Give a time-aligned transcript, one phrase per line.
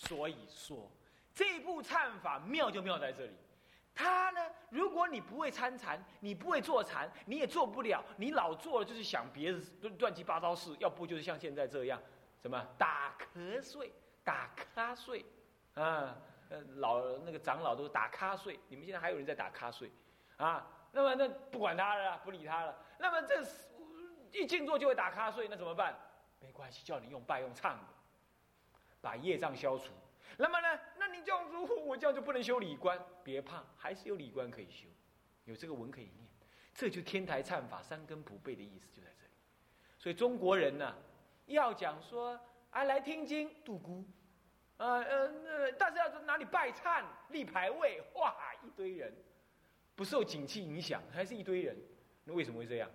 [0.00, 0.90] 所以说，
[1.34, 3.32] 这部忏法妙就妙在这里。
[3.94, 4.40] 他呢，
[4.70, 8.02] 如果你不会参禅，你不会坐禅，你也做不了。
[8.16, 9.60] 你老做了就是想别的
[9.98, 12.00] 乱七八糟事，要不就是像现在这样，
[12.40, 13.92] 什么打瞌睡、
[14.24, 15.22] 打瞌睡，
[15.74, 16.16] 啊，
[16.76, 18.58] 老那个长老都打瞌睡。
[18.68, 19.92] 你们现在还有人在打瞌睡，
[20.38, 20.66] 啊？
[20.92, 22.74] 那么那不管他了，不理他了。
[22.98, 23.44] 那么这
[24.40, 25.94] 一静坐就会打瞌睡，那怎么办？
[26.40, 27.84] 没关系，叫你用拜用唱的，
[29.02, 29.92] 把业障消除。
[30.40, 30.80] 那么呢？
[30.98, 32.98] 那你这样如果我这样就不能修理观？
[33.22, 34.88] 别怕，还是有理观可以修，
[35.44, 36.26] 有这个文可以念。
[36.72, 39.32] 这就天台忏法三根普被的意思就在这里。
[39.98, 40.96] 所以中国人呢，
[41.44, 42.40] 要讲说
[42.70, 44.02] 啊，来听经度孤，
[44.78, 49.12] 呃呃，但是要哪里拜忏立牌位，哇，一堆人，
[49.94, 51.76] 不受景气影响，还是一堆人。
[52.24, 52.90] 那为什么会这样？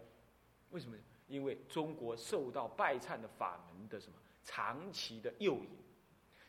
[0.72, 0.98] 为什么？
[1.28, 5.85] 因为中国受到拜忏的法门的什么长期的诱引。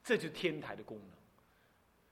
[0.06, 1.18] 这就是天台的功能，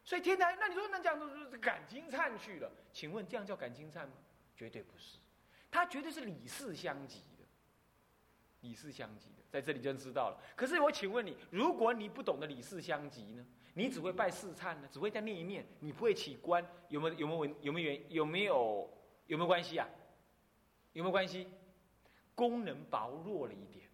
[0.02, 2.68] 所以天台，那你说那这样都是感情忏去了？
[2.92, 4.14] 请问这样叫感情忏吗？
[4.56, 5.18] 绝对不是，
[5.70, 7.44] 它绝对是理事相及的，
[8.62, 10.42] 理事相及的，在这里就知道了。
[10.56, 13.46] 可是我请问你，如果你不懂得理事相及呢？
[13.74, 14.88] 你只会拜四忏呢？
[14.90, 18.90] 只会在念一念，你不会起观，有没有有没有有没有原有没有
[19.28, 19.88] 有没有关系啊？
[20.94, 21.46] 有没有关系？
[22.34, 23.88] 功能薄弱了一点，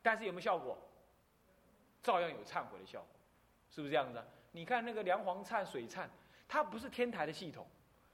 [0.00, 0.78] 但是有没有效果？
[2.02, 3.08] 照样有忏悔的效果，
[3.70, 4.22] 是不是这样子？
[4.50, 6.06] 你看那个梁皇忏、水忏，
[6.48, 7.66] 它不是天台的系统，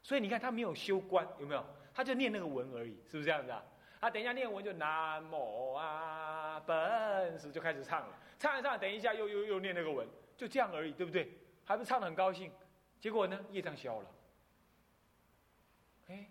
[0.02, 1.64] 所以你看他没有修观，有没有？
[1.92, 3.64] 他就念那个文而已，是不是这样子啊？
[4.00, 11.36] 他等一下念文就南无啊本师就开始唱了，唱一唱，等一下又又又念那个文，就这样而已，对不对？
[11.64, 12.52] 还不是唱的很高兴？
[13.00, 14.06] 结果呢，业障消了。
[16.06, 16.30] 哎，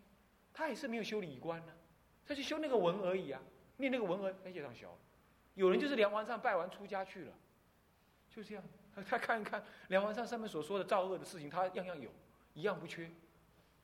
[0.54, 1.74] 他也是没有修理观呢，
[2.26, 3.42] 他就修那个文而已啊，
[3.76, 4.98] 念那个文而业障消了。
[5.56, 7.34] 有人就是梁皇忏拜完出家去了。
[8.38, 8.64] 就这样，
[9.10, 12.12] 他看一看梁皇上上面所说的造恶的事情，他样样有，
[12.54, 13.10] 一样不缺，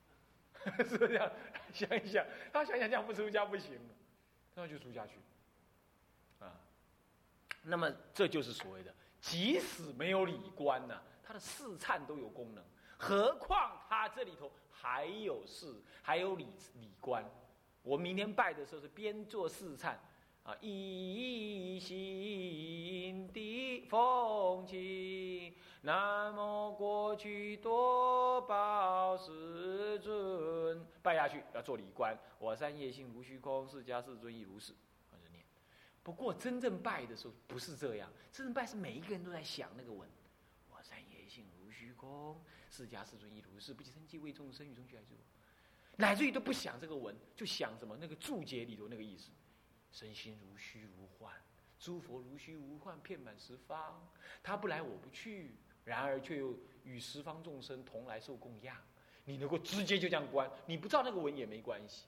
[0.78, 1.28] 是不是这样？
[1.74, 3.80] 想一想，他想想这样不出家不行，
[4.54, 5.14] 那就出家去，
[6.38, 6.54] 啊，
[7.64, 12.62] 那么这就是所谓的，即使没有理观呢，他的四忏都有功能，
[12.96, 17.28] 何况他这里头还有事，还有理理观。
[17.82, 19.96] 我明天拜的时候是边做四忏。
[20.44, 20.54] 啊！
[20.60, 32.14] 一心的风景，南无过去多宝世尊，拜下去要做礼观。
[32.38, 34.74] 我三业性如虚空，释迦世尊亦如是。
[35.10, 35.42] 我就念。
[36.02, 40.06] 不过真正拜的时候不是这样，真正拜是每一个人都在想那个文。
[40.70, 42.38] 我三业性如虚空，
[42.68, 43.72] 释迦世尊亦如是。
[43.72, 45.14] 不计生计为众生，与众俱来之
[45.96, 49.30] 乃至于都不想这个文，就想什么那个注解里头那个意思。
[49.94, 51.32] 身心如虚如幻，
[51.78, 54.04] 诸佛如虚如幻，遍满十方。
[54.42, 55.52] 他不来，我不去，
[55.84, 58.76] 然而却又与十方众生同来受供养。
[59.24, 62.06] 你能够直接就这样观，你不照那个文也没关系。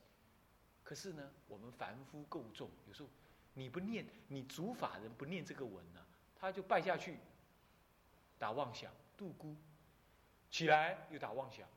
[0.82, 3.08] 可是呢，我们凡夫够重，有时候
[3.54, 6.04] 你不念，你主法人不念这个文呢，
[6.34, 7.18] 他就拜下去，
[8.36, 9.54] 打妄想，度孤，
[10.50, 11.68] 起来又打妄想，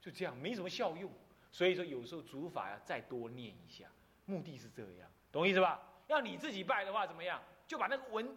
[0.00, 1.12] 就这样没什么效用。
[1.50, 3.90] 所以说，有时候主法要再多念一下，
[4.24, 5.10] 目的是这样。
[5.30, 5.80] 懂意思吧？
[6.06, 7.42] 要你自己拜的话，怎么样？
[7.66, 8.36] 就把那个文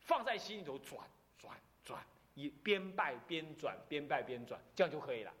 [0.00, 1.00] 放在心里头转
[1.36, 1.52] 转
[1.84, 2.00] 转，
[2.34, 5.32] 一边拜边转，边拜边转，这样就可以了。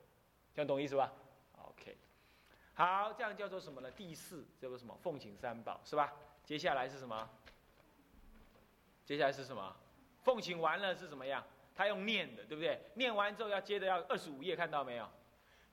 [0.52, 1.12] 这样懂意思吧
[1.56, 1.96] ？OK，
[2.74, 3.90] 好，这样叫做什么呢？
[3.92, 4.96] 第四叫做什么？
[5.00, 6.12] 奉请三宝是吧？
[6.44, 7.30] 接下来是什么？
[9.04, 9.76] 接下来是什么？
[10.24, 11.44] 奉请完了是什么样？
[11.76, 12.82] 他用念的，对不对？
[12.94, 15.08] 念完之后要接着要二十五页，看到没有？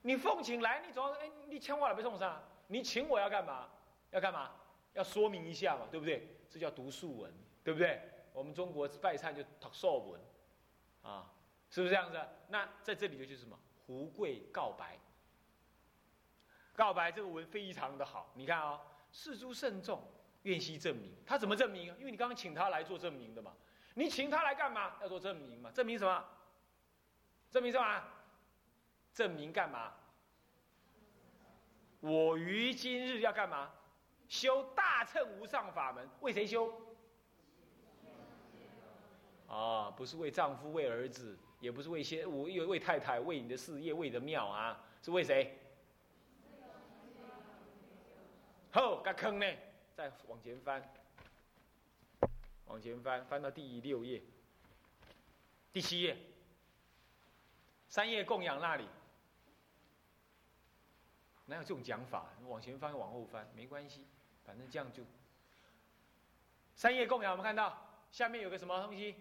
[0.02, 3.68] 你奉请来，你总哎，你请我来被送上，你请我要干嘛？
[4.12, 4.52] 要干嘛？
[4.96, 6.26] 要说明一下嘛，对不对？
[6.50, 8.00] 这叫读素文，对不对？
[8.32, 10.20] 我们中国拜忏就读素文，
[11.02, 11.30] 啊，
[11.70, 12.18] 是不是这样子？
[12.48, 13.58] 那在这里就是什么？
[13.86, 14.98] 胡贵告白，
[16.74, 18.32] 告白这个文非常的好。
[18.34, 18.80] 你看啊，
[19.12, 20.02] 事诸慎重，
[20.42, 21.14] 愿悉证明。
[21.24, 21.94] 他怎么证明？
[21.98, 23.54] 因为你刚刚请他来做证明的嘛。
[23.94, 24.96] 你请他来干嘛？
[25.00, 25.70] 要做证明嘛？
[25.70, 26.24] 证明什么？
[27.50, 28.04] 证明什么？
[29.12, 29.94] 证明干嘛？
[32.00, 33.72] 我于今日要干嘛？
[34.28, 36.72] 修大乘无上法门，为谁修？
[39.48, 45.56] 啊，不是为丈夫、为儿子，也不是为先，我为为太太，为你的事业，为你的庙啊，是为谁？
[48.72, 49.46] 后个坑呢？
[49.94, 50.82] 再往前翻，
[52.66, 54.20] 往前翻，翻到第六页、
[55.72, 56.18] 第七页，
[57.88, 58.86] 三页供养那里。
[61.46, 62.26] 哪有这种讲法？
[62.48, 64.04] 往前翻，往后翻，没关系。
[64.46, 65.02] 反正这样就，
[66.74, 67.76] 三叶供养，我们看到
[68.12, 69.16] 下面有个什么东西？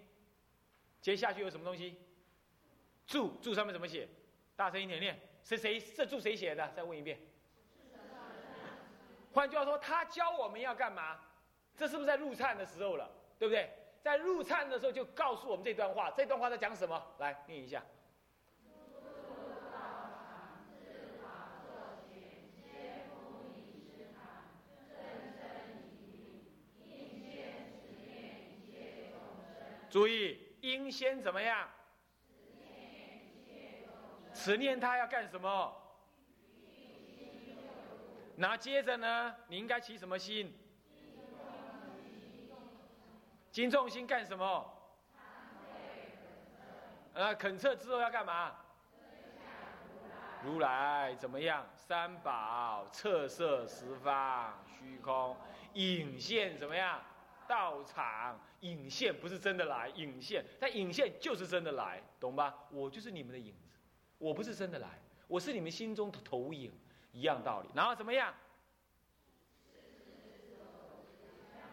[1.02, 1.98] 接下去有什么东西？
[3.08, 4.08] 注注上面怎么写？
[4.56, 5.20] 大声一点念。
[5.44, 5.80] 是谁？
[5.80, 6.72] 这注谁写的？
[6.76, 7.20] 再问一遍。
[9.34, 11.20] 换句话说，他教我们要干嘛？
[11.76, 13.10] 这是不是在入忏的时候了？
[13.38, 13.72] 对不对？
[14.02, 16.12] 在入忏的时候就告诉我们这段话。
[16.12, 17.16] 这段话在讲什么？
[17.20, 17.84] 来念一下。
[29.96, 31.70] 注意，应先怎么样？
[34.34, 35.74] 持念他要干什么？
[38.36, 39.34] 那接着呢？
[39.48, 40.54] 你应该起什么心？
[43.54, 44.70] 金重心干什么？
[47.14, 48.54] 呃，恳测之后要干嘛？
[50.44, 51.66] 如来怎么样？
[51.74, 55.38] 三宝测色十方虚空
[55.76, 57.02] 影现怎么样？
[57.48, 62.68] 道场影现不是真的来，影现但影现就是真的来，懂吧？
[62.72, 63.78] 我就是你们的影子，
[64.18, 66.72] 我不是真的来，我是你们心中的投影，
[67.12, 67.70] 一样道理。
[67.74, 68.34] 然后怎么样？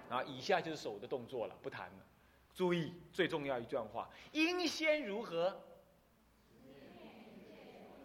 [0.09, 2.07] 然后，以下就是手的动作了，不谈了。
[2.55, 5.59] 注意，最重要一段话：应先如何？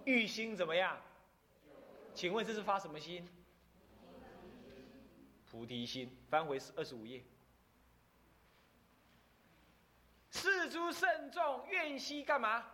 [0.06, 0.98] 欲心怎么样？
[2.14, 3.28] 请问这是发什么心？
[5.52, 6.10] 菩提心。
[6.30, 7.22] 翻回二十五页。
[10.32, 12.66] 世诸圣众愿悉干嘛？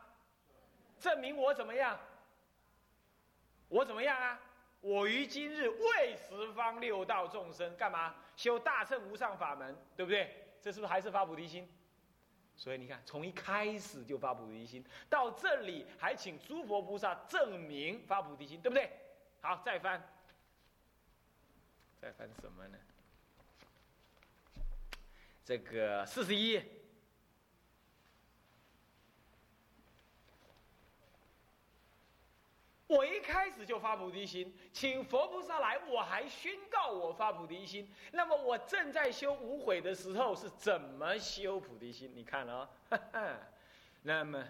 [1.00, 2.00] 证明我怎么样？
[3.68, 4.40] 我怎么样啊？
[4.82, 8.16] 我于今日为十方六道众生干嘛？
[8.36, 10.56] 修大乘无上法门，对不对？
[10.62, 11.70] 这是不是还是发菩提心？
[12.56, 18.90] 所以你看，从一开始就发菩提心，到这里还请诸佛菩萨证明发菩提心，对不对？
[19.42, 20.02] 好，再翻，
[22.00, 22.78] 再翻什么呢？
[25.44, 26.66] 这个四十一页。
[32.88, 37.90] 我一开始就发菩提心，请佛菩萨来，我还宣告我发菩提心。
[38.12, 42.12] 那么我正在修无悔的时候是怎么修菩提心？
[42.16, 42.70] 你看啊，
[44.04, 44.44] 那么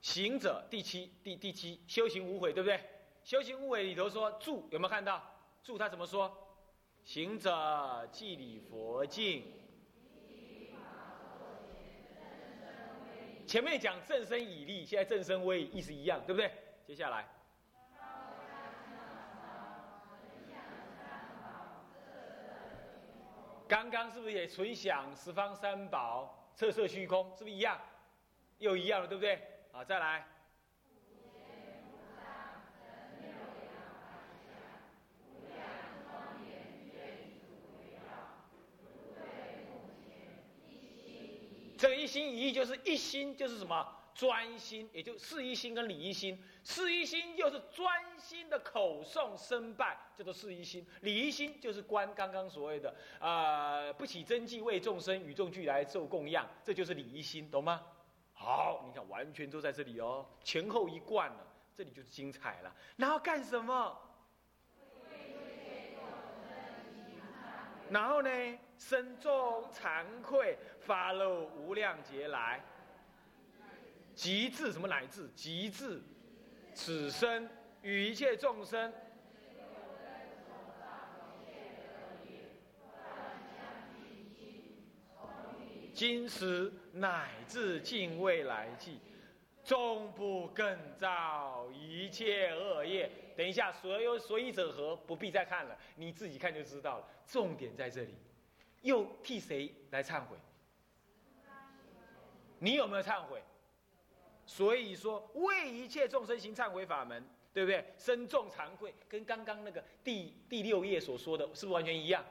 [0.00, 2.80] 行者第七第第七修行无悔，对不对？
[3.24, 5.22] 修行无悔里头说住有没有看到？
[5.62, 6.30] 住他怎么说？
[7.04, 9.63] 行者即礼佛境。
[13.54, 16.50] 前面讲正身以立，现在正身威，意思一样，对不对？
[16.84, 17.24] 接下来，
[23.68, 27.80] 刚刚是不是也纯享十方三宝，色色虚空，是不是一样？
[28.58, 29.40] 又一样了，对不对？
[29.70, 30.26] 好，再来。
[41.84, 46.42] 这一心一意就是一心，就是什么专心，也就事一心跟理一心。
[46.62, 47.86] 事一心就是专
[48.18, 57.82] 心的口诵身拜，叫做事一心；理一心就是观刚刚所谓的啊，不起真迹为众生与众俱来受供养，这就是理一心，懂吗？
[58.32, 61.46] 好，你看完全都在这里哦，前后一贯了，
[61.76, 62.74] 这里就是精彩了。
[62.96, 63.94] 然后干什么？
[67.94, 68.28] 然后呢？
[68.76, 72.60] 身中惭愧，发露无量劫来，
[74.16, 76.02] 极致什么乃至极致，
[76.74, 77.48] 此生
[77.82, 78.92] 与一切众生，
[85.92, 88.98] 今时乃至尽未来际，
[89.62, 93.08] 终不更造一切恶业。
[93.36, 94.96] 等一下，所有所以者何？
[94.96, 97.08] 不必再看了，你自己看就知道了。
[97.26, 98.14] 重点在这里。
[98.82, 100.36] 又替谁来忏悔？
[102.58, 103.42] 你有没有忏悔？
[104.46, 107.84] 所以说为一切众生行忏悔法门，对不对？
[107.96, 112.24] 身重惭愧，跟刚刚那个第第六页所说的是不是完全一样？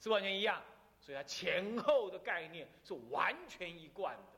[0.00, 0.62] 是完全一样，
[1.00, 4.33] 所以它前后的概念是完全一贯的，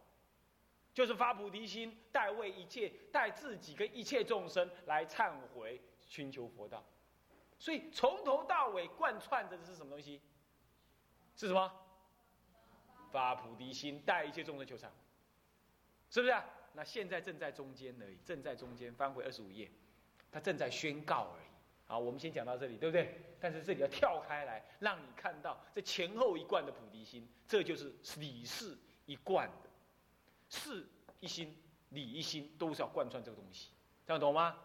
[0.97, 6.83] 就是发菩提心，代为一切，代自己跟一切众生来忏悔，寻求佛道。
[7.59, 10.23] 所以从头到尾贯穿着的是什么东西？
[11.37, 11.71] 是什么？
[13.13, 14.89] 发菩提心，带一切众生求忏，
[16.09, 16.35] 是不是？
[16.73, 18.91] 那现在正在中间而已，正在中间。
[18.95, 19.71] 翻回二十五页，
[20.33, 21.47] 他正在宣告而已。
[21.85, 23.21] 好，我们先讲到这里，对不对？
[23.39, 28.75] 但是这里要跳开来，让你看到这前后一贯的菩提心，这就是理事
[29.05, 29.47] 一贯，
[30.49, 30.87] 事
[31.21, 31.57] 一心，
[31.91, 33.71] 理一心，都是要贯穿这个东西，
[34.07, 34.57] 这样懂吗？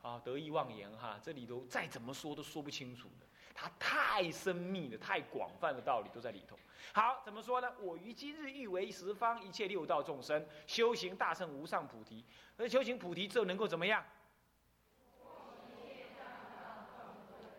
[0.00, 3.26] 好，得意忘言哈，这里头再怎么说都说不清楚的。
[3.54, 6.56] 它太深密了，太广泛的道理都在里头。
[6.92, 7.68] 好，怎么说呢？
[7.80, 12.24] 我于今日欲为十方一切六道众生修行大乘无上菩提，
[12.56, 14.04] 而修行菩提之后能够怎么样？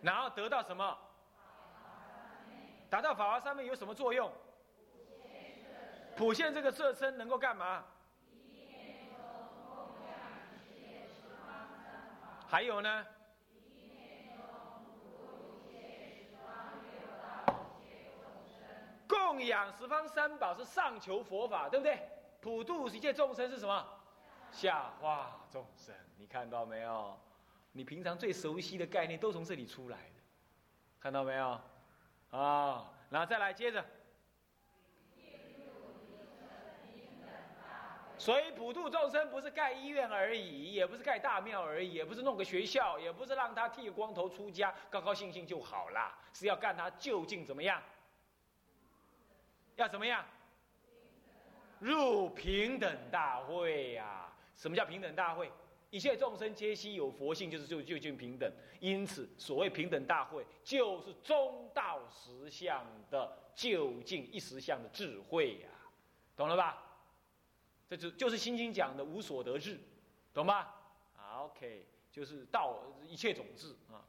[0.01, 0.97] 然后得到什么？
[2.89, 4.31] 达到法华三昧有什么作用？
[6.19, 7.81] 普现这个色身能够干嘛？
[12.45, 13.05] 还有呢？
[19.07, 21.97] 供养十方三宝是上求佛法，对不对？
[22.41, 23.88] 普度一切众生是什么？
[24.51, 25.95] 下化众生。
[26.17, 27.17] 你看到没有？
[27.71, 30.21] 你平常最熟悉的概念都从这里出来的，
[30.99, 31.61] 看到没有？
[32.31, 33.85] 啊，然后再来接着。
[38.19, 47.81] 所以普度众生不是盖医院而已，也不是盖大庙而已，也不是弄个学校，也不是让他剃光头出家，高高兴兴就好了，是要干他究竟怎么样？
[49.77, 50.25] 要怎么样？
[51.79, 54.29] 入平等大会呀！
[54.53, 55.49] 什么叫平等大会？
[55.89, 58.51] 一切众生皆悉有佛性，就是就就近平等。
[58.81, 65.69] 因此，所谓平等大会，就是中道实相的就近一实相的智慧呀，
[66.35, 66.88] 懂了吧？
[67.89, 69.79] 这就就是《心经》讲的无所得智，
[70.31, 70.75] 懂吧？
[71.15, 74.05] 好，OK，就是道一切种智啊。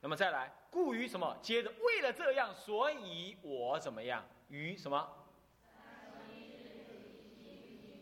[0.00, 1.36] 那么再来，故于什么？
[1.42, 4.24] 接着，为了这样，所以我怎么样？
[4.48, 5.06] 于什么？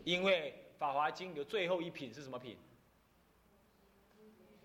[0.05, 2.57] 因为《法华经》有最后一品是什么品？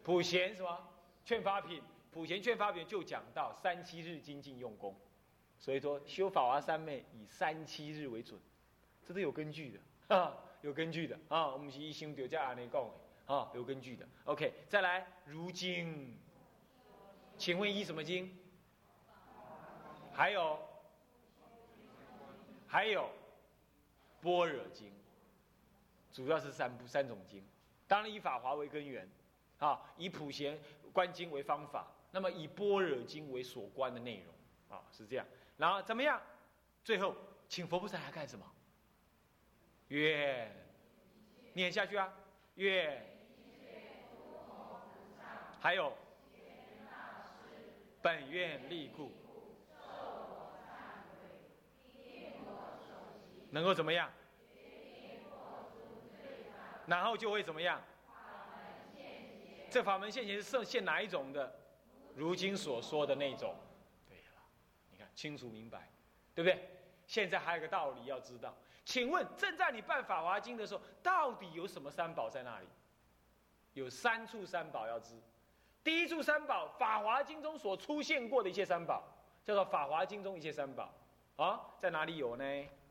[0.04, 0.88] 普贤什么？
[1.26, 1.82] 劝发品。
[2.12, 4.96] 普贤劝发品就讲到三七日精进用功，
[5.58, 8.40] 所以说修法华三昧以三七日为准。
[9.12, 9.80] 这都有根据的
[10.16, 14.08] 啊，有根据的啊，我们是一心就叫安尼讲的啊，有根据的。
[14.24, 16.18] OK，再来，如今，
[17.38, 18.34] 请问依什么经？
[20.14, 20.58] 还有，
[22.68, 23.10] 还有，
[24.22, 24.90] 般若经，
[26.14, 27.44] 主要是三部三种经，
[27.90, 29.10] 当然以法华为根源，
[29.60, 30.58] 啊，以普贤
[30.94, 34.34] 观经为方法，那么以般若经为所观的内容，
[34.78, 35.26] 啊，是这样。
[35.58, 36.22] 然后怎么样？
[36.86, 37.14] 最后，
[37.50, 38.46] 请佛菩萨来干什么？
[39.92, 40.50] 愿
[41.54, 42.14] 念下去啊！
[42.56, 43.06] 愿
[45.60, 45.92] 还有
[48.02, 49.12] 本愿力故，
[53.50, 54.10] 能够怎么样？
[56.88, 57.82] 然后就会怎么样？
[59.70, 61.54] 这法门现前是现哪一种的？
[62.16, 63.56] 如今所说的那种。
[64.08, 64.42] 对了，
[64.90, 65.90] 你看清楚明白，
[66.34, 66.70] 对不对？
[67.06, 68.56] 现在还有个道理要知道。
[68.84, 72.68] 请问，正在你办法华经的时候，到底有什么三宝在那里？
[73.74, 75.16] 有三处三宝要知。
[75.84, 79.04] 第一处三宝，法华经中所出现过的一切三宝，
[79.44, 80.94] 叫做法华经中一切三宝。
[81.38, 82.44] 啊，在哪里有呢？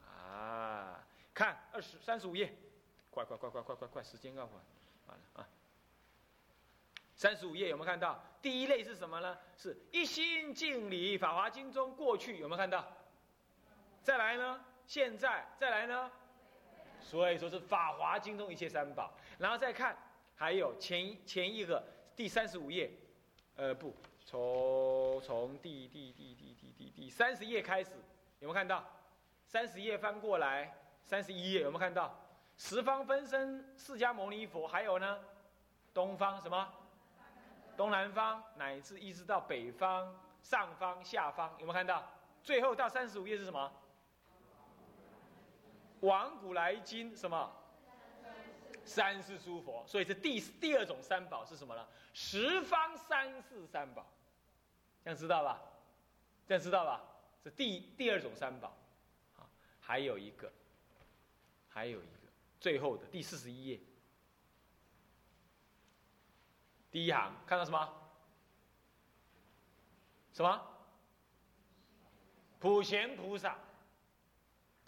[0.08, 1.04] 啊，
[1.34, 2.52] 看二十三十五页，
[3.10, 4.52] 快快快快快快快，时间要完，
[5.06, 5.48] 完了啊。
[7.14, 8.18] 三十五页有没有看到？
[8.40, 9.36] 第一类是什么呢？
[9.56, 12.86] 是一心敬礼法华经中过去有没有看到？
[14.02, 14.64] 再来呢？
[14.90, 16.10] 现在再来呢，
[16.98, 19.96] 所以说是《法华经》中一切三宝，然后再看，
[20.34, 21.80] 还有前前一个
[22.16, 22.90] 第三十五页，
[23.54, 23.94] 呃不，
[24.26, 27.92] 从从第第第第第第第三十页开始，
[28.40, 28.84] 有没有看到？
[29.46, 32.12] 三十页翻过来，三十一页有没有看到？
[32.56, 35.20] 十方分身释迦牟尼佛，还有呢，
[35.94, 36.68] 东方什么？
[37.76, 42.04] 东南方，乃至一直到北方、上方、下方，有没有看到？
[42.42, 43.72] 最后到三十五页是什么？
[46.00, 47.56] 往古来今什么？
[48.82, 51.86] 三世诸佛，所以这第第二种三宝是什么呢？
[52.14, 54.04] 十方三世三宝，
[55.04, 55.62] 这样知道吧？
[56.48, 57.04] 这样知道吧？
[57.44, 58.74] 是第第二种三宝，
[59.36, 59.46] 啊，
[59.80, 60.50] 还有一个，
[61.68, 63.80] 还有一个，最后的第四十一页，
[66.90, 67.88] 第一行看到什么？
[70.32, 70.66] 什么？
[72.58, 73.56] 普贤菩萨。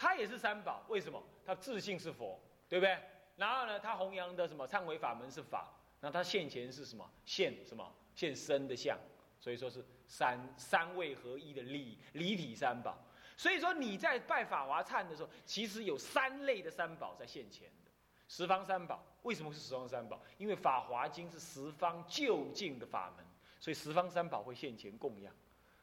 [0.03, 1.23] 他也是三宝，为什么？
[1.47, 2.37] 他自信是佛，
[2.69, 2.99] 对不对？
[3.37, 7.09] 然后呢，他弘扬的什么忏悔法门是法，那他现前是什么？
[7.25, 7.89] 现什么？
[8.17, 8.99] 现身的相，
[9.39, 12.99] 所以说是三三位合一的离离体三宝。
[13.37, 17.91] 所以说你在拜法华忏的时候，其实有三类的三宝在现前的
[18.27, 19.05] 十方三宝。
[19.23, 20.21] 为什么是十方三宝？
[20.37, 23.25] 因为法华经是十方就近的法门，
[23.61, 25.33] 所以十方三宝会现前供养。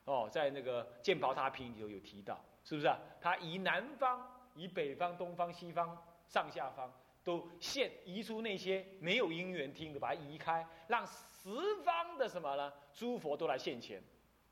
[0.03, 2.43] 哦，在那个《剑宝塔品》里头有提到。
[2.63, 2.99] 是不是啊？
[3.21, 4.25] 他以南方、
[4.55, 5.97] 以北方、东方、西方、
[6.27, 6.91] 上下方
[7.23, 11.49] 都现移出那些没有因缘听的，把它移开，让十
[11.83, 12.71] 方的什么呢？
[12.93, 14.01] 诸佛都来现前，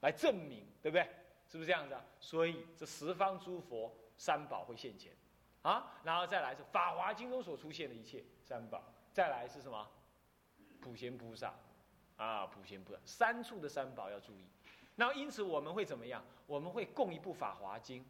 [0.01, 1.03] 来证明，对不对？
[1.47, 2.03] 是不是这样子啊？
[2.19, 5.15] 所以这十方诸佛三宝会现前，
[5.61, 8.83] 啊，然后再来是《法华经》中所出现的一切三宝，
[9.13, 9.89] 再来是什么？
[10.81, 11.53] 普贤菩萨，
[12.17, 14.45] 啊，普贤菩萨三处的三宝要注意。
[14.97, 16.21] 然后因此我们会怎么样？
[16.45, 18.01] 我们会供一部《法华经》，《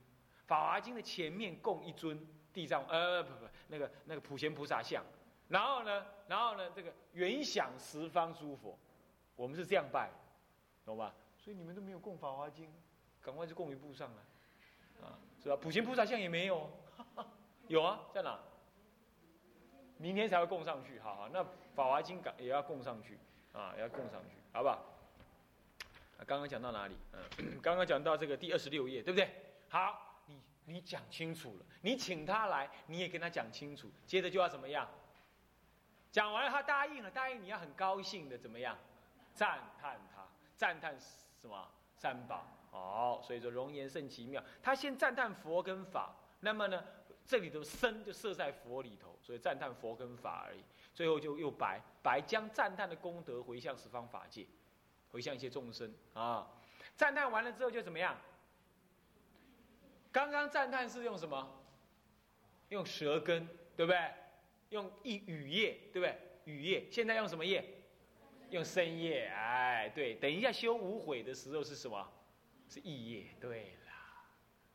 [0.48, 2.20] 法华经》的前面供一尊
[2.52, 5.04] 地藏，呃，不不，那个那个普贤菩萨像。
[5.48, 8.76] 然后呢，然后呢，这个原想十方诸佛，
[9.36, 10.10] 我们是这样拜，
[10.84, 11.14] 懂吧？
[11.38, 12.66] 所以你们都没有供《法华经》。
[13.20, 15.58] 赶快就供一部上来，啊，是吧？
[15.58, 16.70] 普贤菩萨像也没有，
[17.68, 18.40] 有啊，在哪？
[19.98, 21.44] 明天才会供上去，好好，那
[21.76, 23.20] 法华经赶也要供上去，
[23.52, 24.82] 啊，也要供上去，好不好？
[26.18, 26.96] 啊，刚刚讲到哪里？
[27.14, 29.30] 嗯，刚刚讲到这个第二十六页，对不对？
[29.70, 34.88] 好，你你讲清楚了，你请他来，你也跟他讲清楚，接着就要怎么样？
[36.12, 38.78] 讲完了，他答应了，答应你要很高兴的怎么样？
[39.34, 41.70] 赞叹他，赞叹什么？
[41.96, 42.48] 三宝。
[42.72, 44.44] 好，所以说容颜甚奇妙。
[44.62, 46.84] 他先赞叹佛跟法，那么呢，
[47.26, 50.64] 这里的身就设在佛里头，所以赞叹佛跟法而已。
[50.94, 54.48] 最后就又白白将赞叹的功德回向十方法界，
[55.12, 56.48] 回向一些众生啊。
[56.96, 58.18] 赞叹完了之后就怎么样？
[60.12, 61.64] 刚刚赞叹是用什么？
[62.70, 64.14] 用舌根，对不对？
[64.70, 66.18] 用一语业，对不对？
[66.46, 66.88] 语业。
[66.92, 67.64] 现在用什么业？
[68.50, 69.28] 用声业。
[69.28, 72.12] 哎，对，等一下修无悔的时候是什么？
[72.68, 74.26] 是意业，对啦，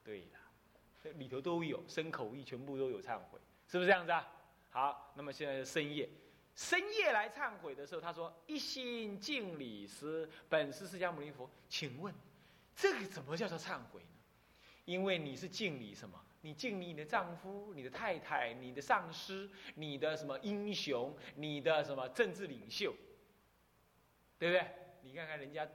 [0.02, 0.40] 对啦，
[1.02, 4.26] 这里头都有身口意，全部都有忏悔，是不是这样子啊？
[4.70, 6.08] 好，那么现在是深夜，
[6.54, 12.14] 深夜来忏悔的时候，他说一心敬礼师，本师释迦牟尼佛，请问
[12.76, 14.08] 这个怎么叫做忏悔呢？
[14.84, 16.22] 因为你是敬礼什么？
[16.40, 22.94] 你敬礼你的丈夫、你的太太、你的上司、你的什么英雄、你的什么政治领袖，
[24.38, 24.66] 对不对？
[25.02, 25.68] 你看看人家，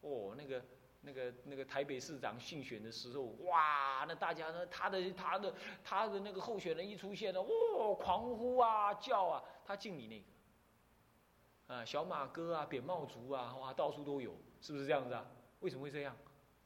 [0.00, 0.64] 哦，那个。
[1.04, 15.26] 那个那个台北市长竞选的时候，哇，那大家呢，他的他的他的那个候选人一出现了，哇，狂呼啊叫啊，他敬你那个，啊，小马哥啊，扁帽族啊，哇，到处都有，是不是这样子啊？
[15.60, 16.16] 为什么会这样？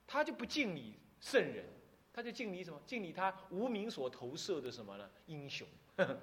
[0.07, 1.65] 他就不敬你圣人，
[2.13, 2.81] 他就敬你什么？
[2.87, 5.11] 敬你他无名所投射的什么呢？
[5.27, 6.17] 英雄， 呵呵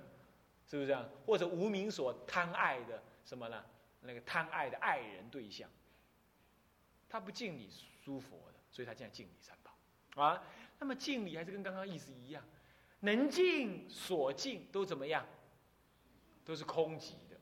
[0.68, 1.10] 是不是这样？
[1.26, 3.66] 或者无名所贪爱的什么呢？
[4.02, 5.70] 那个贪爱的爱人对象，
[7.14, 7.70] 他不敬你。
[8.02, 10.44] 诸佛的，所以他现在敬礼三宝，啊，
[10.78, 12.44] 那么敬礼还是跟刚刚意思一样，
[13.00, 15.26] 能敬所敬都怎么样？
[16.44, 17.40] 都是空寂的，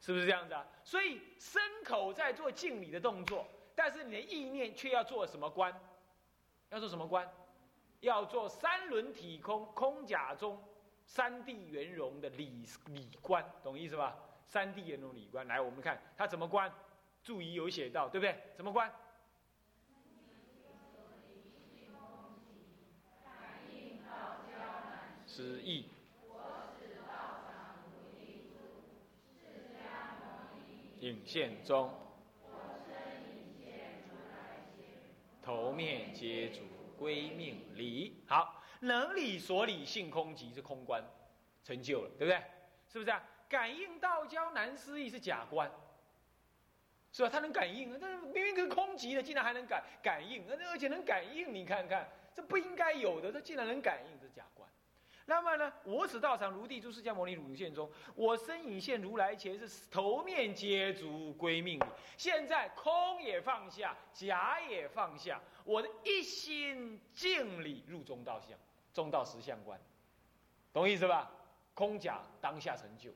[0.00, 0.64] 是不是这样子啊？
[0.84, 5.74] 所以身口在做敬礼的动作，但是你的意念却要做什么观？
[6.68, 7.28] 要做什么观？
[7.98, 10.62] 要做三轮体空空假中
[11.06, 14.16] 三地圆融的理理观，懂意思吧？
[14.46, 16.72] 三地圆融理观，来，我们看他怎么观？
[17.24, 18.38] 注意有写到，对不对？
[18.54, 18.88] 怎么观？
[25.34, 25.86] 之意。
[31.00, 31.92] 影现中，
[35.42, 36.60] 头面皆主
[36.96, 38.22] 归命理。
[38.28, 41.02] 好，能理所理性空即是空观，
[41.64, 42.40] 成就了，对不对？
[42.86, 43.20] 是不是啊？
[43.48, 45.68] 感应道交难思议是假观，
[47.10, 47.28] 是吧？
[47.28, 54.23] 他能感应，但是明明是空寂的，竟然还能感感应，而且能感应，你看看，这不应该有的，他竟然能感应，
[55.26, 55.72] 那么呢？
[55.84, 61.84] 我此道场如地诸释迦牟尼乳现中，我身影现如来前，是头面皆足归命里。
[62.18, 68.50] 现在空也放下，假也放下，我的一心敬礼入中道相，
[68.92, 69.80] 中道实相观，
[70.72, 71.30] 懂意思吧？
[71.72, 73.10] 空假当下成就，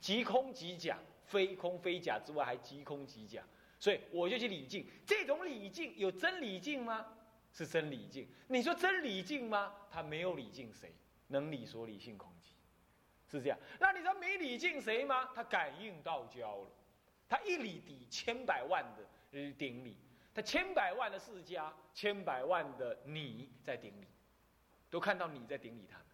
[0.00, 3.42] 即空即假，非空非假之外，还即空即假。
[3.80, 7.04] 所以我就去礼敬，这种礼敬有真礼敬吗？
[7.52, 8.28] 是真礼敬。
[8.46, 9.74] 你说真礼敬吗？
[9.90, 10.92] 他没有礼敬谁。
[11.28, 13.58] 能理所理性空寂，是这样。
[13.78, 15.30] 那你说没理敬谁吗？
[15.34, 16.70] 他感应道交了，
[17.28, 19.96] 他一礼抵千百万的顶礼，
[20.34, 24.06] 他千百万的世家，千百万的你在顶礼，
[24.90, 26.06] 都看到你在顶礼他们，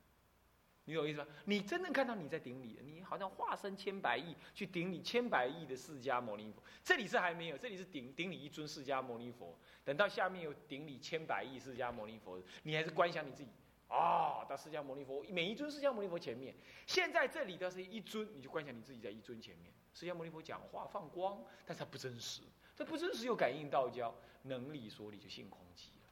[0.85, 1.27] 你懂意思吗？
[1.45, 6.63] 你真正看到你在顶礼，你好像化身千百亿去顶礼千百亿的释迦牟尼佛。
[6.83, 9.57] 这里是还没有，这里是顶顶礼一尊释迦牟尼佛。
[9.85, 13.53] 等到下面有顶礼千百亿释迦牟尼佛，你还是观想你自己。
[13.89, 16.55] 啊，到释迦牟尼佛每一尊释迦牟尼佛前面，
[16.87, 19.73] 现在这里的是一尊，你就观想你自己在一尊前面。
[19.93, 22.43] 释迦牟尼佛讲话放光，但是它不真实，
[22.75, 26.09] 这不真实又感应道交，能理所理就性空寂了。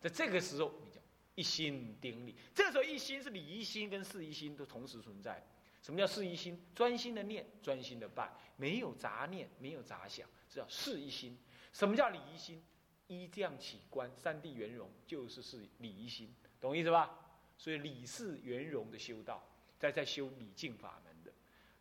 [0.00, 1.02] 在这个时候，你讲
[1.34, 5.42] 一心顶礼，这时候一心是礼一心跟事一心都同时存在。
[5.80, 6.62] 什么叫事一心？
[6.74, 11.38] 专心的念，专心的拜，没有杂念，没有杂想，这叫事一心。
[11.72, 12.62] 什么叫礼一心？
[13.08, 17.10] 一这样起观，三谛圆融就是是理心，懂意思吧？
[17.58, 19.42] 所以理事圆融的修道，
[19.78, 21.32] 在在修理净法门的，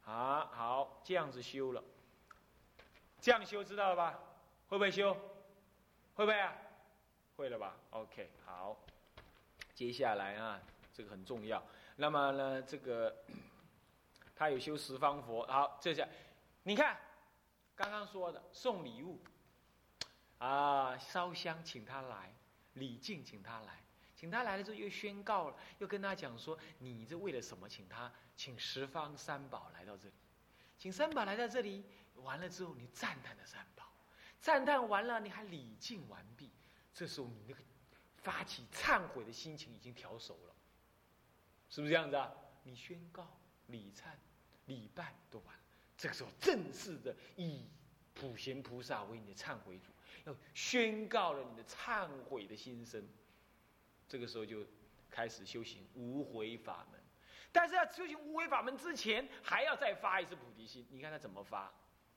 [0.03, 1.81] 啊，好，这样子修了，
[3.21, 4.19] 这样修知道了吧？
[4.67, 5.13] 会不会修？
[6.15, 6.53] 会不会啊？
[7.37, 8.77] 会了吧？OK，好，
[9.73, 10.59] 接下来啊，
[10.91, 11.63] 这个很重要。
[11.95, 13.15] 那么呢，这个
[14.35, 16.07] 他有修十方佛，好，这下
[16.63, 16.97] 你看
[17.75, 19.19] 刚刚说的送礼物。
[20.39, 22.33] 啊，烧香请他来，
[22.73, 23.80] 礼敬请他来，
[24.21, 30.13] 请他来了之后又宣告了，又跟他讲说，你这为了什么请他，请十方三宝来到这里，
[30.77, 31.83] 请三宝来到这里，
[32.17, 33.91] 完了之后你赞叹的三宝，
[34.39, 36.51] 赞叹完了你还礼敬完毕，
[36.93, 37.63] 这时候你那个
[38.17, 40.53] 发起忏悔的心情已经调熟了，
[41.67, 42.31] 是不是这样子啊？
[42.61, 43.27] 你宣告、
[43.65, 44.03] 礼忏、
[44.67, 45.63] 礼拜都完了，
[45.97, 47.65] 这个时候正式的以
[48.13, 49.91] 普贤菩萨为你的忏悔主。
[50.25, 53.03] 要宣告了你的忏悔的心声，
[54.11, 54.57] 这个时候就
[55.09, 56.99] 开始修行无悔法门。
[57.49, 60.85] 但是要修行无悔法门之前，还要再发一次菩提心。
[60.89, 61.71] 你看他怎么发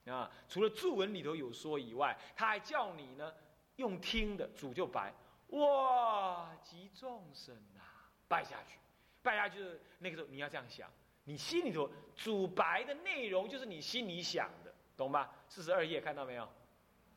[0.05, 0.29] 啊？
[0.49, 3.33] 除了注文里头有说以外，他还叫你呢
[3.77, 5.13] 用听的，主就白
[5.51, 8.77] 哇，集众生啊，拜下去，
[9.21, 10.91] 拜下去那个时候你要这样想，
[11.23, 15.29] 你心里头主白的内容就是你心里想的，懂吗？
[15.47, 16.45] 四十二页看到没有？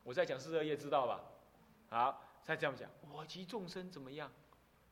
[0.03, 1.21] 我在讲四十二页，知道吧？
[1.89, 4.31] 好，再这样讲，我及众生怎么样？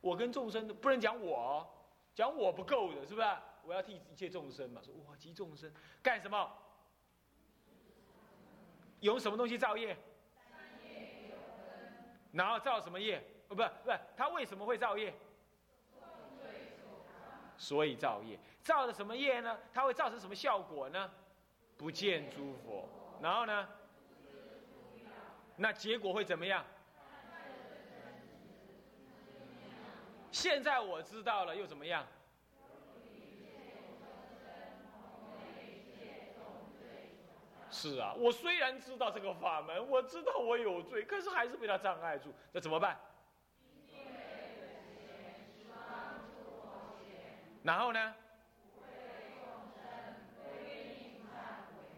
[0.08, 1.67] 我跟众生不能讲我，
[2.15, 3.28] 讲我不够的，是不是？
[3.63, 4.82] 我要替一切众生嘛。
[4.82, 5.70] 说我及众生
[6.02, 6.50] 干什么？
[9.02, 9.98] 有什么东西造业？
[12.32, 13.22] 然后造什么业？
[13.50, 15.13] 哦，不，不，他为什么会造业？
[17.58, 19.60] 所以造业，造的什么业呢？
[19.74, 21.12] 它会造成什么效果呢？
[21.76, 22.88] 不见诸佛，
[23.22, 23.67] 然后呢？
[25.58, 26.63] 那结果会怎么样？
[30.38, 32.06] 现在我知道了，又怎么样？
[37.71, 43.00] 是啊，我虽然知道这个法门，我知道我有罪，可是还是被他障碍住，那怎么办？
[47.63, 48.13] 然后呢？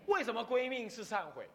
[0.05, 1.49] 为什么归命是忏悔？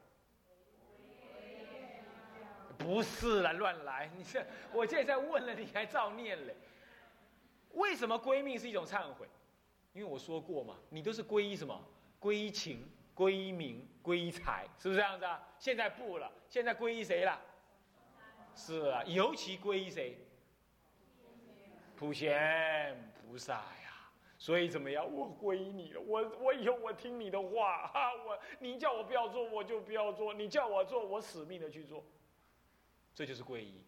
[2.76, 4.10] 不是了，乱来！
[4.14, 6.54] 你这，我现在问了，你还照念嘞？
[7.74, 9.28] 为什么归命是一种忏悔？
[9.92, 11.80] 因为我说过嘛，你都是皈依什么？
[12.20, 15.46] 皈依情、皈依名、皈依财，是不是这样子啊？
[15.58, 17.40] 现在不了，现在皈依谁了？
[18.56, 20.18] 是啊，尤其皈依谁？
[21.96, 24.10] 普贤菩萨呀！
[24.36, 25.04] 所以怎么样？
[25.10, 32.04] 我皈依你了，我我以后我听你的话 哈，我你叫我不要做，我就不要做；你叫我做，我死命的去做。
[33.14, 33.80] 这就是皈依，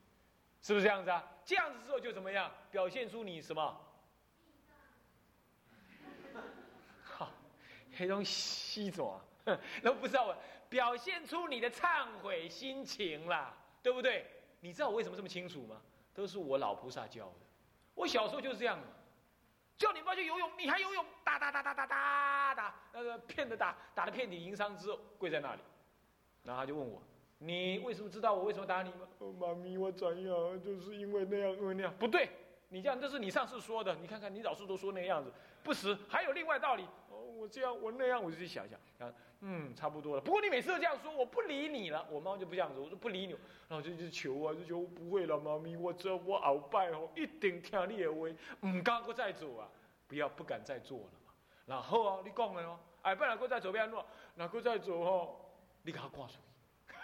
[0.67, 1.25] 是不是这样子啊？
[1.45, 2.51] 这样子之后就怎么样？
[2.73, 3.81] 表现出你什么？
[7.05, 7.31] 好，
[7.97, 9.21] 黑龙西爪，
[9.81, 10.37] 都不知道我
[10.69, 14.29] 表现出你的忏悔心情啦，对不对？
[14.59, 15.81] 你知道我为什么这么清楚吗？
[16.13, 17.47] 都是我老菩萨教的。
[17.95, 18.87] 我小时候就是这样的，
[19.79, 25.61] 叫你不要去游泳，你还游泳，打打打打打打打，那个骗的打，打的遍体鳞伤之后，跪在那里，
[26.43, 27.01] 然后他就问我。
[27.39, 29.07] 你为什么知道我为什么打你吗？
[29.39, 30.63] 妈咪，我怎样？
[30.63, 31.93] 就是因为那样，因为那样。
[31.99, 32.31] 不对，
[32.71, 33.95] 你这样这是你上次说的。
[33.97, 35.31] 你看看，你老师都说那个样子，
[35.63, 35.97] 不实。
[36.09, 36.85] 还有另外道理。
[37.11, 38.79] 哦，我这样，我那样，我就去想想。
[39.07, 40.23] 啊，嗯，差不多了。
[40.23, 42.07] 不过你每次都这样说，我不理你了。
[42.11, 43.37] 我妈妈就不这样子，我说不理你。
[43.69, 48.29] 然后就就求啊，就求不会了，妈咪，我这我鳌拜哦，一定听你的话，
[48.67, 49.69] 唔敢搁再做啊，
[50.09, 51.33] 不要不敢再做了嘛。
[51.67, 54.03] 然后啊，你讲的哦，哎，不然搁再做变喏，
[54.37, 55.37] 那搁再走哦，
[55.83, 56.39] 你给他挂出。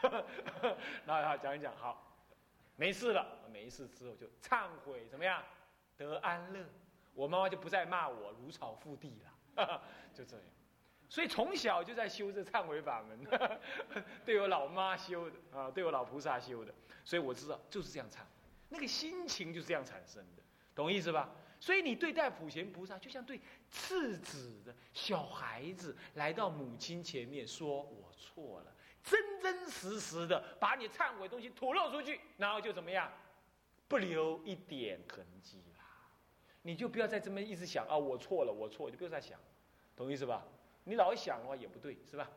[1.06, 2.14] 那好讲一讲，好，
[2.76, 5.42] 没事了，没事之后就忏悔，怎么样？
[5.96, 6.64] 得安乐，
[7.14, 9.22] 我妈妈就不再骂我如草覆地
[9.54, 9.82] 了，
[10.14, 10.44] 就这样。
[11.08, 13.18] 所以从小就在修这忏悔法门，
[14.24, 18.20] 对我老妈修的啊，对我老菩萨修的，所以我知道就是这样忏，
[18.70, 20.42] 那个心情就是这样产生的，
[20.74, 21.28] 懂意思吧？
[21.60, 23.38] 所以你对待普贤菩萨，就像对
[23.70, 33.10] 次子的小孩子来到母亲前面说：“我错了。”真真实实的把你忏悔东西吐露出去，然后就怎么样，
[33.88, 35.84] 不留一点痕迹啦。
[36.62, 39.38] 你就不要再这么一直想啊，我错了，我错，就不要再想，
[39.96, 40.46] 懂意思吧？
[40.84, 42.28] 你老想的话也不对，是吧？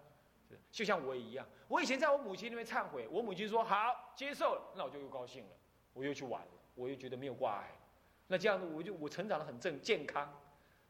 [0.71, 5.51] 就像我也一样，我以前在我母亲那边忏悔，我母亲说好接受了，那我就又高兴了，
[5.93, 7.71] 我又去玩了，我又觉得没有挂碍，
[8.27, 10.31] 那这样子我就我成长的很正健康。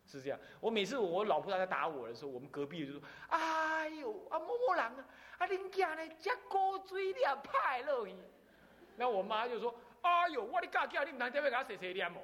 [0.06, 5.06] 是这样，我每次我老婆在打我的时候，我们隔壁就说：“哎呦，啊某某人啊，
[5.39, 8.13] 啊恁囝呢，这高嘴脸派落去。”
[8.98, 12.20] 那我妈就说：“哎呦，我的嘎叫你男在要给他谁谁念哦？”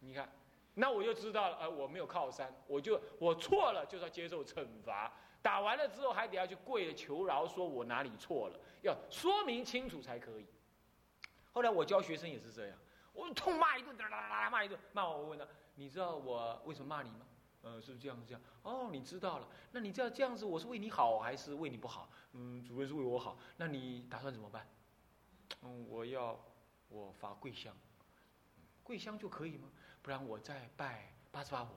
[0.00, 0.28] 你看，
[0.74, 5.12] 那我就知道了，呃，我没有靠山，我就我错了，就是要接受惩罚。
[5.42, 10.46] 打完了之后，还得要去跪着求饶，说我哪里错了，要说明清楚才可以。
[11.52, 12.76] 后来我教学生也是这样，
[13.16, 17.26] 我痛骂一顿，啦啦啦骂一顿，骂我，我问他：“你知道我为什么骂你吗？”
[17.62, 18.16] 呃，是不是这样？
[18.24, 19.48] 这样哦，你知道了。
[19.72, 22.08] 那你知道这样子，我是为你好还是为你不好？
[22.32, 23.36] 嗯，主任是为我好。
[23.56, 24.68] 那你打算怎么办？
[25.62, 26.38] 嗯，我要
[26.88, 27.74] 我发桂香，
[28.84, 29.68] 桂香就可以吗？
[30.00, 31.74] 不然我再拜八十八佛。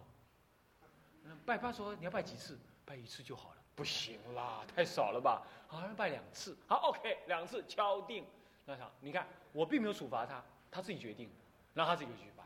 [1.24, 2.60] 嗯，拜八十八，你要拜几次？
[2.86, 3.56] 拜一次就好了。
[3.76, 5.42] 不行啦，太少了吧？
[5.68, 6.56] 好像拜两次。
[6.68, 8.28] 好，OK，两次敲定。
[8.66, 11.30] 那啥，你看我并没有处罚他，他自己决定，
[11.74, 12.46] 然后他自己就去拜。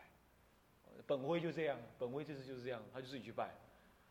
[1.05, 3.55] 本辉就这样，本辉这次就是这样，他就自己去拜。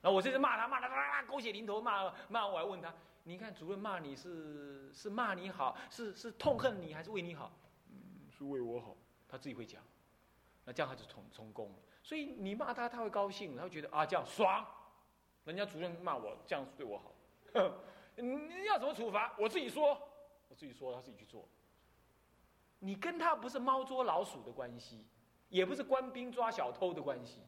[0.01, 2.92] 然后我这次骂他，骂他，啦狗血淋头骂，骂我还问他。
[3.25, 7.53] 你看主任骂你是是骂你好，是是痛恨你还是为你好？
[7.88, 7.96] 嗯，
[8.37, 8.96] 是为我好。
[9.29, 9.81] 他自己会讲，
[10.64, 11.79] 那这样他就成成功了。
[12.03, 14.66] 所以你骂他，他会高兴，他会觉得啊这样爽。
[15.44, 17.12] 人家主任骂我这样对我好，
[18.16, 19.35] 你要怎么处罚？
[19.38, 19.96] 我自己说，
[20.48, 21.48] 我自己说，他自己去做。
[22.85, 25.07] 你跟他不是猫捉老鼠的关系，
[25.49, 27.40] 也不是官兵抓小偷的关系，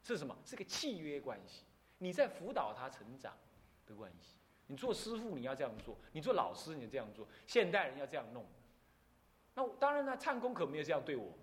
[0.00, 0.36] 是什么？
[0.44, 1.64] 是个契约关系。
[1.98, 3.36] 你在辅导他成长
[3.84, 4.36] 的关系。
[4.68, 8.46] 你做师傅你要这样做，你做老师你这样做，现代人要这样弄。
[9.54, 11.34] 那当然呢，唱功可没有这样对我们，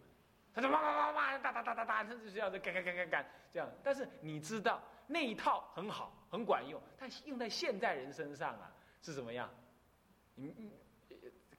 [0.54, 3.70] 他说哇哇哇哇，哒哒哒哒哒，他是这样子干干干干干这样。
[3.84, 9.50] 但是你知道那一套很好，很管用，但用在现代人身上啊是怎么样？
[10.36, 10.72] 你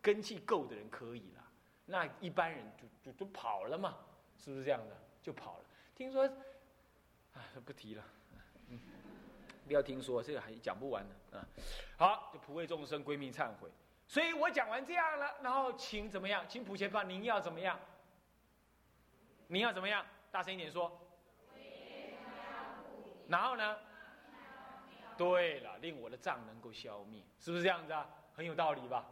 [0.01, 1.43] 根气够的人可以了，
[1.87, 3.97] 那一般人就就就跑了嘛，
[4.38, 4.97] 是不是这样的？
[5.23, 5.64] 就跑了。
[5.94, 6.25] 听说，
[7.35, 8.05] 啊，不提了。
[9.66, 11.47] 不要听说，这个还讲不完呢啊！
[11.97, 13.70] 好，就普为众生归命忏悔。
[14.07, 16.44] 所以我讲完这样了，然后请怎么样？
[16.47, 17.81] 请普贤爸，您要怎么样？
[19.47, 20.05] 您要怎么样？
[20.31, 21.01] 大声一点说。
[23.27, 23.79] 然后呢？
[25.16, 28.07] 对了，令我的障能够消灭，是不是这样子啊？
[28.35, 29.07] 很有道理吧？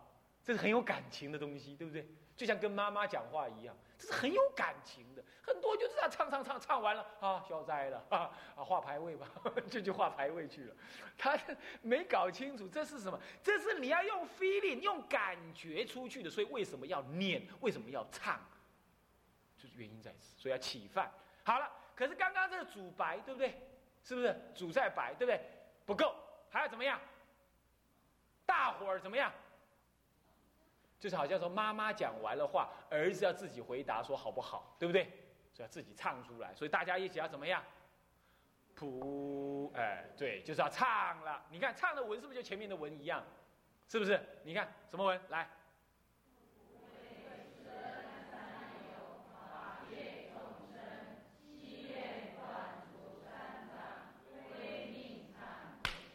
[0.45, 2.07] 这是很有感情的东西，对不对？
[2.43, 5.23] 就像跟妈妈讲话一样，这是很有感情的。
[5.41, 8.19] 很多就是这样唱唱唱唱完了啊，消灾了啊
[8.57, 9.29] 啊，画牌位吧，
[9.71, 10.75] 就去画牌位去了。
[11.17, 11.39] 他
[11.83, 16.29] 没搞清楚这是什么，这是你要用 feeling 用感觉出去的。
[16.29, 17.47] 所以为什么要念？
[17.61, 18.41] 为什么要唱？
[19.57, 20.37] 就是原因在此。
[20.37, 21.09] 所以要起饭。
[21.45, 23.55] 好了，可是刚刚这个煮白，对不对？
[24.03, 25.41] 是不是煮在白，对不对？
[25.87, 26.13] 不够，
[26.51, 26.99] 还要怎么样？
[28.45, 29.33] 大伙儿怎么样？
[31.03, 35.03] 就是好像说妈妈讲完了话，儿子要自己回答说好不好，对不对？
[35.53, 36.55] 所以要自己唱出来。
[36.55, 37.61] 所以大家一起要怎么样？
[38.77, 41.45] 谱，哎，对，就是要唱了。
[41.51, 43.21] 你看唱的文是不是就前面的文一样？
[43.88, 44.25] 是不是？
[44.45, 45.21] 你看什么文？
[45.29, 45.49] 来。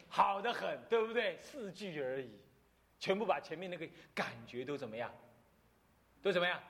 [0.07, 1.37] 好的很，对不对？
[1.41, 2.39] 四句而已。
[2.99, 5.13] 全部把前面那个感觉都怎么样？
[6.21, 6.61] 都怎么样？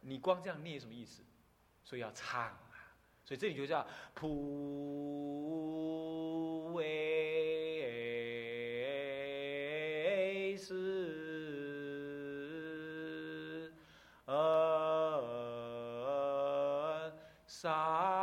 [0.00, 1.22] 你光这样念什么意思？
[1.82, 2.94] 所以要唱啊！
[3.24, 4.32] 所以这里就叫普
[6.74, 6.84] 为
[10.56, 10.74] 师，
[14.26, 15.22] 呃，
[17.46, 18.17] 三。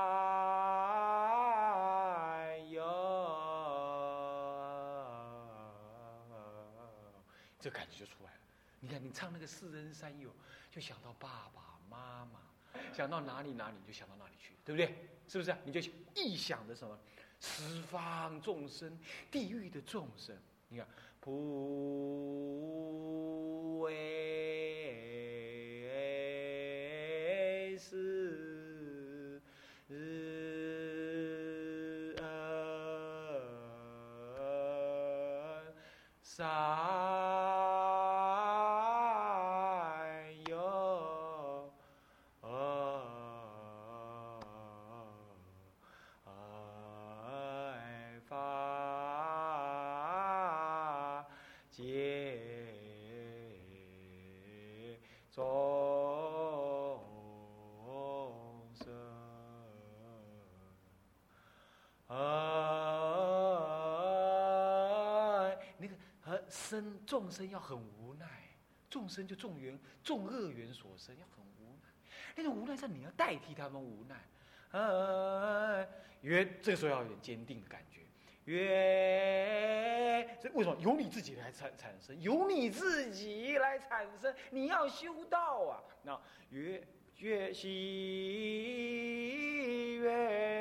[9.15, 10.29] 唱那个四人三友，
[10.69, 12.41] 就想到爸爸妈妈，
[12.93, 14.93] 想到哪里哪里就想到哪里去，对不对？
[15.29, 15.55] 是不是？
[15.63, 15.79] 你就
[16.13, 16.99] 臆想着什么？
[17.39, 18.99] 十方众生，
[19.31, 20.37] 地狱的众生。
[20.67, 20.85] 你看，
[21.21, 21.39] 普
[23.79, 23.87] 为
[27.77, 29.41] 是
[36.21, 36.94] 三。
[66.55, 68.25] 生众生要很无奈，
[68.89, 71.89] 众生就众缘众恶缘所生，要很无奈。
[72.35, 74.15] 那种无奈是你要代替他们无奈，
[74.71, 75.85] 呃，
[76.21, 77.99] 因为这个时候要有点坚定的感觉。
[78.45, 82.19] 愿，这为什么由你自己来产产生？
[82.21, 85.83] 由你自己来产生，你要修道啊！
[86.03, 86.81] 那愿
[87.17, 87.71] 愿心
[89.99, 90.54] 愿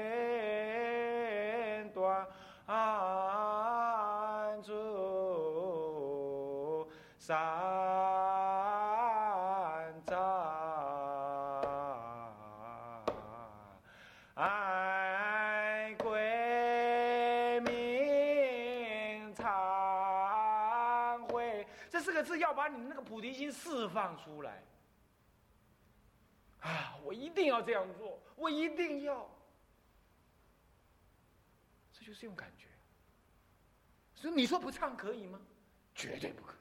[14.35, 24.63] 爱、贵、明、唱、会，这四个字要把你那个菩提心释放出来
[26.61, 26.99] 啊！
[27.05, 29.31] 我一定要这样做，我一定要。
[31.93, 32.67] 这就是用感觉。
[34.15, 35.41] 所以你说不唱可以吗？
[35.95, 36.57] 绝对不可以。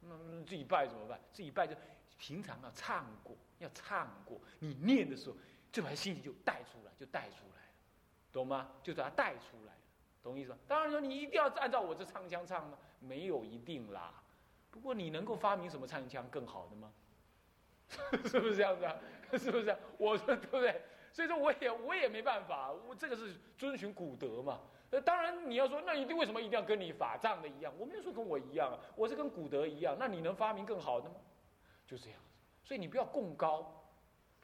[0.00, 1.18] 那自己拜怎么办？
[1.32, 1.74] 自己拜就
[2.18, 4.40] 平常要唱过，要唱过。
[4.60, 5.36] 你念的时候，
[5.76, 7.72] 这把心情就带出来，就带出来了，
[8.32, 8.70] 懂吗？
[8.82, 9.80] 就把它带出来了，
[10.22, 10.56] 懂意思吧？
[10.66, 12.78] 当然说你一定要按照我这唱腔唱吗？
[12.98, 14.14] 没有一定啦。
[14.70, 16.90] 不过你能够发明什么唱腔更好的吗？
[18.24, 18.96] 是不是这样子啊？
[19.36, 19.76] 是不是？
[19.98, 20.80] 我说对不对？
[21.12, 24.62] 所以说我也我也没办法，我这个是遵循古德嘛。
[24.90, 27.70] 那当然你要说，那一定为什么一定要跟你法藏的一样？
[27.78, 29.94] 我没有说跟我一样啊，我是跟古德一样。
[29.98, 31.16] 那你能发明更好的吗？
[31.86, 32.38] 就这样子。
[32.64, 33.85] 所以你不要共高，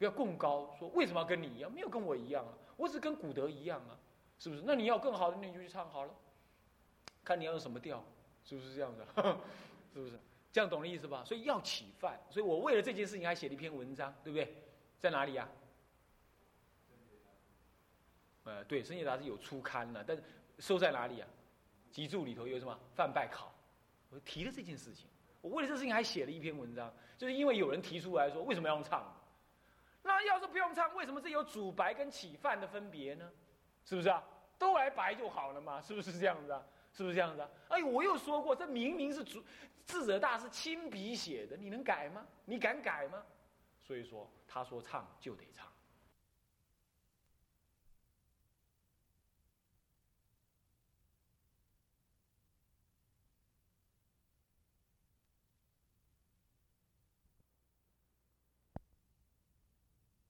[0.03, 1.71] 要共高，说为什么要跟你一样？
[1.71, 3.97] 没有跟我一样啊，我只跟古德一样啊，
[4.39, 4.61] 是不是？
[4.65, 6.13] 那你要更好的，那你就去唱好了，
[7.23, 8.03] 看你要用什么调，
[8.43, 9.05] 是不是这样的？
[9.93, 10.19] 是不是
[10.51, 11.23] 这样懂的意思吧？
[11.25, 14.55] 所以要起范，所以我为了这件事情还写了一篇文章，对不对？
[14.99, 15.49] 在哪里呀？
[18.45, 20.23] 呃，对，《深夜杂志》有初刊了，但是
[20.59, 21.27] 收在哪里啊？
[21.91, 22.77] 集注里头有什么？
[22.95, 23.53] 范拜考，
[24.09, 25.07] 我提了这件事情。
[25.41, 29.13] 我为了这事情还写了一篇文章，就是因为有人提出来说，为什么要用唱？
[30.03, 33.31] 那要是不用唱，为什么这有主白跟起范的分别呢？
[33.85, 34.23] 是不是啊？
[34.59, 35.81] 都来白就好了嘛？
[35.81, 36.63] 是不是这样子啊？
[36.93, 37.49] 是不是这样子啊？
[37.69, 39.43] 哎，我又说过，这明明是主
[39.85, 42.25] 智者大师亲笔写的，你能改吗？
[42.45, 43.23] 你敢改吗？
[43.81, 45.67] 所以说，他说唱就得唱。